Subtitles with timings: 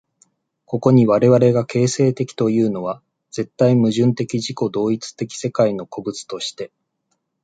[0.65, 6.71] ここに我々が形成的というのは、絶対矛盾的自己同一的世界の個物として、